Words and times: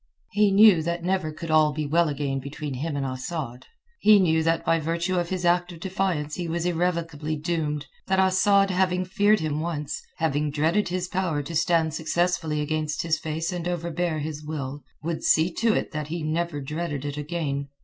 He 0.31 0.49
knew 0.49 0.81
that 0.81 1.03
never 1.03 1.31
could 1.31 1.51
all 1.51 1.73
be 1.73 1.85
well 1.85 2.09
again 2.09 2.39
between 2.39 2.73
him 2.73 2.97
and 2.97 3.05
Asad. 3.05 3.67
He 3.99 4.17
knew 4.19 4.41
that 4.41 4.65
by 4.65 4.79
virtue 4.79 5.19
of 5.19 5.29
his 5.29 5.45
act 5.45 5.71
of 5.71 5.79
defiance 5.79 6.33
he 6.33 6.47
was 6.47 6.65
irrevocably 6.65 7.35
doomed, 7.35 7.85
that 8.07 8.17
Asad 8.17 8.71
having 8.71 9.05
feared 9.05 9.41
him 9.41 9.59
once, 9.59 10.01
having 10.17 10.49
dreaded 10.49 10.87
his 10.87 11.07
power 11.07 11.43
to 11.43 11.55
stand 11.55 11.93
successfully 11.93 12.61
against 12.61 13.03
his 13.03 13.19
face 13.19 13.51
and 13.53 13.67
overbear 13.67 14.17
his 14.17 14.43
will, 14.43 14.81
would 15.03 15.23
see 15.23 15.53
to 15.53 15.75
it 15.75 15.91
that 15.91 16.07
he 16.07 16.23
never 16.23 16.61
dreaded 16.61 17.05
it 17.05 17.15
again. 17.17 17.67